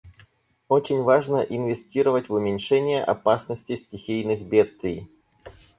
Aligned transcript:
Очень 0.67 1.03
важно 1.03 1.41
инвестировать 1.41 2.27
в 2.27 2.33
уменьшение 2.33 3.03
опасности 3.03 3.75
стихийных 3.75 4.41
бедствий. 4.41 5.11